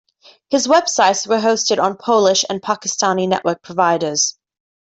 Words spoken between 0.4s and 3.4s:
His web sites were hosted on Polish and Pakistani